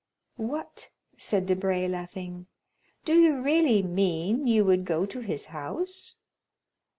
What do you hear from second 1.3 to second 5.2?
Debray, laughing; "do you really mean you would go to